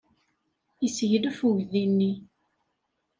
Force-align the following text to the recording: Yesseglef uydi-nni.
Yesseglef 0.81 1.39
uydi-nni. 1.47 2.11